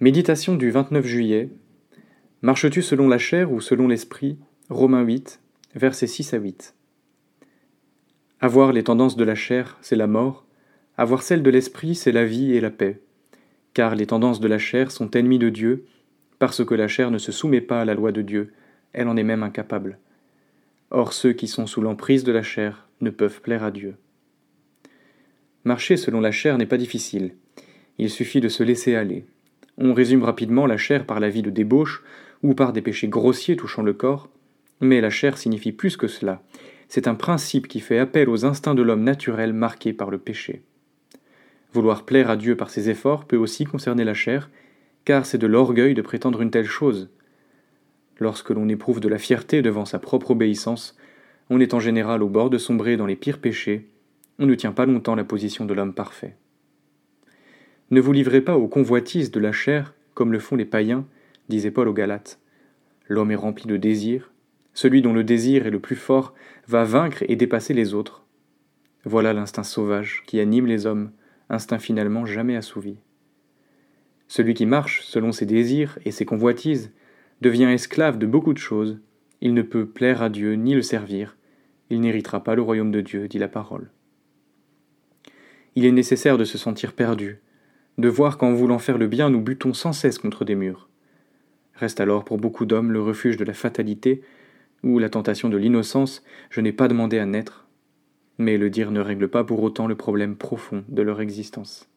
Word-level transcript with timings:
Méditation 0.00 0.56
du 0.56 0.72
29 0.72 1.06
juillet. 1.06 1.50
Marches-tu 2.42 2.82
selon 2.82 3.06
la 3.06 3.16
chair 3.16 3.52
ou 3.52 3.60
selon 3.60 3.86
l'esprit? 3.86 4.38
Romains 4.68 5.04
8, 5.04 5.40
versets 5.76 6.08
6 6.08 6.34
à 6.34 6.38
8. 6.38 6.74
Avoir 8.40 8.72
les 8.72 8.82
tendances 8.82 9.14
de 9.16 9.22
la 9.22 9.36
chair, 9.36 9.78
c'est 9.82 9.94
la 9.94 10.08
mort. 10.08 10.46
Avoir 10.96 11.22
celles 11.22 11.44
de 11.44 11.50
l'esprit, 11.50 11.94
c'est 11.94 12.10
la 12.10 12.24
vie 12.24 12.54
et 12.54 12.60
la 12.60 12.72
paix. 12.72 13.02
Car 13.72 13.94
les 13.94 14.06
tendances 14.06 14.40
de 14.40 14.48
la 14.48 14.58
chair 14.58 14.90
sont 14.90 15.12
ennemies 15.12 15.38
de 15.38 15.48
Dieu, 15.48 15.86
parce 16.40 16.64
que 16.64 16.74
la 16.74 16.88
chair 16.88 17.12
ne 17.12 17.18
se 17.18 17.30
soumet 17.30 17.60
pas 17.60 17.82
à 17.82 17.84
la 17.84 17.94
loi 17.94 18.10
de 18.10 18.22
Dieu, 18.22 18.52
elle 18.94 19.06
en 19.06 19.16
est 19.16 19.22
même 19.22 19.44
incapable. 19.44 20.00
Or 20.90 21.12
ceux 21.12 21.34
qui 21.34 21.46
sont 21.46 21.68
sous 21.68 21.82
l'emprise 21.82 22.24
de 22.24 22.32
la 22.32 22.42
chair 22.42 22.88
ne 23.00 23.10
peuvent 23.10 23.40
plaire 23.42 23.62
à 23.62 23.70
Dieu. 23.70 23.94
Marcher 25.62 25.96
selon 25.96 26.20
la 26.20 26.32
chair 26.32 26.58
n'est 26.58 26.66
pas 26.66 26.78
difficile. 26.78 27.36
Il 27.98 28.10
suffit 28.10 28.40
de 28.40 28.48
se 28.48 28.64
laisser 28.64 28.96
aller. 28.96 29.24
On 29.78 29.92
résume 29.92 30.22
rapidement 30.22 30.66
la 30.66 30.76
chair 30.76 31.04
par 31.06 31.20
la 31.20 31.28
vie 31.28 31.42
de 31.42 31.50
débauche 31.50 32.02
ou 32.42 32.54
par 32.54 32.72
des 32.72 32.82
péchés 32.82 33.08
grossiers 33.08 33.56
touchant 33.56 33.82
le 33.82 33.92
corps, 33.92 34.28
mais 34.80 35.00
la 35.00 35.10
chair 35.10 35.38
signifie 35.38 35.72
plus 35.72 35.96
que 35.96 36.06
cela. 36.06 36.42
C'est 36.88 37.08
un 37.08 37.14
principe 37.14 37.66
qui 37.66 37.80
fait 37.80 37.98
appel 37.98 38.28
aux 38.28 38.44
instincts 38.44 38.74
de 38.74 38.82
l'homme 38.82 39.02
naturel 39.02 39.52
marqués 39.52 39.92
par 39.92 40.10
le 40.10 40.18
péché. 40.18 40.62
Vouloir 41.72 42.04
plaire 42.04 42.30
à 42.30 42.36
Dieu 42.36 42.56
par 42.56 42.70
ses 42.70 42.88
efforts 42.88 43.24
peut 43.24 43.36
aussi 43.36 43.64
concerner 43.64 44.04
la 44.04 44.14
chair, 44.14 44.50
car 45.04 45.26
c'est 45.26 45.38
de 45.38 45.46
l'orgueil 45.46 45.94
de 45.94 46.02
prétendre 46.02 46.40
une 46.40 46.50
telle 46.50 46.66
chose. 46.66 47.10
Lorsque 48.20 48.50
l'on 48.50 48.68
éprouve 48.68 49.00
de 49.00 49.08
la 49.08 49.18
fierté 49.18 49.60
devant 49.60 49.84
sa 49.84 49.98
propre 49.98 50.30
obéissance, 50.30 50.96
on 51.50 51.60
est 51.60 51.74
en 51.74 51.80
général 51.80 52.22
au 52.22 52.28
bord 52.28 52.48
de 52.48 52.58
sombrer 52.58 52.96
dans 52.96 53.06
les 53.06 53.16
pires 53.16 53.40
péchés, 53.40 53.88
on 54.38 54.46
ne 54.46 54.54
tient 54.54 54.72
pas 54.72 54.86
longtemps 54.86 55.14
la 55.14 55.24
position 55.24 55.64
de 55.64 55.74
l'homme 55.74 55.94
parfait. 55.94 56.36
Ne 57.90 58.00
vous 58.00 58.12
livrez 58.12 58.40
pas 58.40 58.56
aux 58.56 58.68
convoitises 58.68 59.30
de 59.30 59.40
la 59.40 59.52
chair, 59.52 59.94
comme 60.14 60.32
le 60.32 60.38
font 60.38 60.56
les 60.56 60.64
païens, 60.64 61.06
disait 61.48 61.70
Paul 61.70 61.88
aux 61.88 61.92
Galates. 61.92 62.38
L'homme 63.08 63.30
est 63.30 63.36
rempli 63.36 63.66
de 63.66 63.76
désirs, 63.76 64.32
celui 64.72 65.02
dont 65.02 65.12
le 65.12 65.24
désir 65.24 65.66
est 65.66 65.70
le 65.70 65.80
plus 65.80 65.96
fort 65.96 66.34
va 66.66 66.84
vaincre 66.84 67.22
et 67.28 67.36
dépasser 67.36 67.74
les 67.74 67.94
autres. 67.94 68.24
Voilà 69.04 69.32
l'instinct 69.32 69.62
sauvage 69.62 70.22
qui 70.26 70.40
anime 70.40 70.66
les 70.66 70.86
hommes, 70.86 71.10
instinct 71.50 71.78
finalement 71.78 72.24
jamais 72.24 72.56
assouvi. 72.56 72.96
Celui 74.28 74.54
qui 74.54 74.66
marche 74.66 75.02
selon 75.02 75.32
ses 75.32 75.46
désirs 75.46 75.98
et 76.04 76.10
ses 76.10 76.24
convoitises 76.24 76.90
devient 77.42 77.64
esclave 77.64 78.18
de 78.18 78.26
beaucoup 78.26 78.54
de 78.54 78.58
choses, 78.58 78.98
il 79.42 79.52
ne 79.52 79.62
peut 79.62 79.86
plaire 79.86 80.22
à 80.22 80.30
Dieu 80.30 80.54
ni 80.54 80.74
le 80.74 80.82
servir, 80.82 81.36
il 81.90 82.00
n'héritera 82.00 82.42
pas 82.42 82.54
le 82.54 82.62
royaume 82.62 82.90
de 82.90 83.02
Dieu, 83.02 83.28
dit 83.28 83.38
la 83.38 83.48
parole. 83.48 83.90
Il 85.76 85.84
est 85.84 85.92
nécessaire 85.92 86.38
de 86.38 86.44
se 86.44 86.56
sentir 86.56 86.94
perdu, 86.94 87.40
de 87.98 88.08
voir 88.08 88.38
qu'en 88.38 88.52
voulant 88.52 88.78
faire 88.78 88.98
le 88.98 89.06
bien 89.06 89.30
nous 89.30 89.40
butons 89.40 89.74
sans 89.74 89.92
cesse 89.92 90.18
contre 90.18 90.44
des 90.44 90.54
murs. 90.54 90.88
Reste 91.74 92.00
alors 92.00 92.24
pour 92.24 92.38
beaucoup 92.38 92.66
d'hommes 92.66 92.92
le 92.92 93.02
refuge 93.02 93.36
de 93.36 93.44
la 93.44 93.54
fatalité 93.54 94.22
ou 94.82 94.98
la 94.98 95.08
tentation 95.08 95.48
de 95.48 95.56
l'innocence, 95.56 96.22
je 96.50 96.60
n'ai 96.60 96.72
pas 96.72 96.88
demandé 96.88 97.18
à 97.18 97.26
naître. 97.26 97.66
Mais 98.38 98.58
le 98.58 98.70
dire 98.70 98.90
ne 98.90 99.00
règle 99.00 99.28
pas 99.28 99.44
pour 99.44 99.62
autant 99.62 99.86
le 99.86 99.94
problème 99.94 100.36
profond 100.36 100.84
de 100.88 101.02
leur 101.02 101.20
existence. 101.20 101.88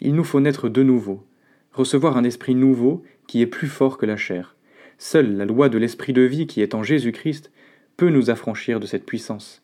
Il 0.00 0.14
nous 0.14 0.24
faut 0.24 0.40
naître 0.40 0.68
de 0.68 0.82
nouveau, 0.82 1.26
recevoir 1.72 2.16
un 2.16 2.24
esprit 2.24 2.54
nouveau 2.54 3.02
qui 3.26 3.42
est 3.42 3.46
plus 3.46 3.68
fort 3.68 3.98
que 3.98 4.06
la 4.06 4.16
chair. 4.16 4.56
Seule 4.98 5.36
la 5.36 5.44
loi 5.44 5.68
de 5.68 5.78
l'esprit 5.78 6.12
de 6.12 6.22
vie 6.22 6.46
qui 6.46 6.62
est 6.62 6.74
en 6.74 6.82
Jésus-Christ 6.82 7.50
peut 7.96 8.10
nous 8.10 8.30
affranchir 8.30 8.80
de 8.80 8.86
cette 8.86 9.06
puissance. 9.06 9.62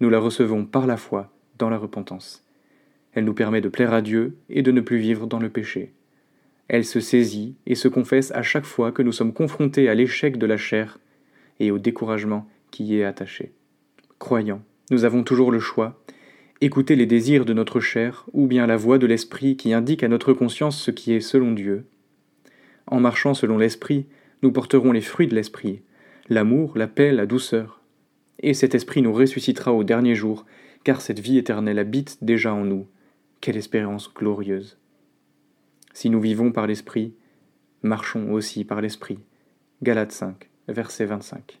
Nous 0.00 0.10
la 0.10 0.18
recevons 0.18 0.64
par 0.64 0.86
la 0.86 0.96
foi 0.96 1.32
dans 1.58 1.70
la 1.70 1.78
repentance. 1.78 2.45
Elle 3.16 3.24
nous 3.24 3.34
permet 3.34 3.62
de 3.62 3.70
plaire 3.70 3.94
à 3.94 4.02
Dieu 4.02 4.36
et 4.50 4.60
de 4.60 4.70
ne 4.70 4.82
plus 4.82 4.98
vivre 4.98 5.26
dans 5.26 5.38
le 5.38 5.48
péché. 5.48 5.94
Elle 6.68 6.84
se 6.84 7.00
saisit 7.00 7.56
et 7.66 7.74
se 7.74 7.88
confesse 7.88 8.30
à 8.32 8.42
chaque 8.42 8.66
fois 8.66 8.92
que 8.92 9.00
nous 9.00 9.10
sommes 9.10 9.32
confrontés 9.32 9.88
à 9.88 9.94
l'échec 9.94 10.36
de 10.36 10.44
la 10.44 10.58
chair 10.58 10.98
et 11.58 11.70
au 11.70 11.78
découragement 11.78 12.46
qui 12.70 12.84
y 12.84 12.98
est 12.98 13.04
attaché. 13.04 13.52
Croyant, 14.18 14.60
nous 14.90 15.06
avons 15.06 15.24
toujours 15.24 15.50
le 15.50 15.60
choix, 15.60 15.98
écouter 16.60 16.94
les 16.94 17.06
désirs 17.06 17.46
de 17.46 17.54
notre 17.54 17.80
chair 17.80 18.26
ou 18.34 18.46
bien 18.46 18.66
la 18.66 18.76
voix 18.76 18.98
de 18.98 19.06
l'Esprit 19.06 19.56
qui 19.56 19.72
indique 19.72 20.02
à 20.02 20.08
notre 20.08 20.34
conscience 20.34 20.78
ce 20.78 20.90
qui 20.90 21.14
est 21.14 21.20
selon 21.20 21.52
Dieu. 21.52 21.86
En 22.86 23.00
marchant 23.00 23.32
selon 23.32 23.56
l'Esprit, 23.56 24.04
nous 24.42 24.52
porterons 24.52 24.92
les 24.92 25.00
fruits 25.00 25.26
de 25.26 25.34
l'Esprit, 25.34 25.80
l'amour, 26.28 26.76
la 26.76 26.86
paix, 26.86 27.12
la 27.12 27.24
douceur. 27.24 27.80
Et 28.40 28.52
cet 28.52 28.74
Esprit 28.74 29.00
nous 29.00 29.14
ressuscitera 29.14 29.72
au 29.72 29.84
dernier 29.84 30.14
jour, 30.14 30.44
car 30.84 31.00
cette 31.00 31.20
vie 31.20 31.38
éternelle 31.38 31.78
habite 31.78 32.18
déjà 32.20 32.52
en 32.52 32.66
nous, 32.66 32.86
quelle 33.40 33.56
espérance 33.56 34.12
glorieuse. 34.12 34.78
Si 35.92 36.10
nous 36.10 36.20
vivons 36.20 36.52
par 36.52 36.66
l'Esprit, 36.66 37.14
marchons 37.82 38.32
aussi 38.32 38.64
par 38.64 38.80
l'Esprit. 38.80 39.18
Galates 39.82 40.12
5, 40.12 40.50
verset 40.68 41.06
25. 41.06 41.60